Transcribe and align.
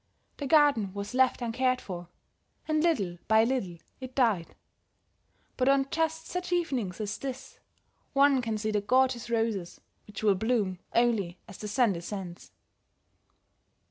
The 0.37 0.47
garden 0.47 0.93
was 0.95 1.13
left 1.13 1.43
uncared 1.43 1.79
for, 1.79 2.07
and 2.67 2.81
little 2.81 3.19
by 3.27 3.43
little 3.43 3.77
it 3.99 4.15
died; 4.15 4.55
but 5.57 5.69
on 5.69 5.89
just 5.91 6.25
such 6.25 6.51
evenings 6.51 6.99
as 6.99 7.19
this, 7.19 7.59
one 8.13 8.41
can 8.41 8.57
see 8.57 8.71
the 8.71 8.81
gorgeous 8.81 9.29
roses, 9.29 9.79
which 10.07 10.23
will 10.23 10.33
bloom 10.33 10.79
only 10.95 11.37
as 11.47 11.59
the 11.59 11.67
sun 11.67 11.93
descends." 11.93 12.49